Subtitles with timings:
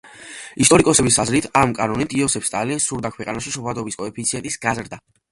[0.63, 4.99] ისტორიკოსების აზრით, ამ კანონით იოსებ სტალინს სურდა ქვეყანაში შობადობის კოეფიციენტის გაზრდა.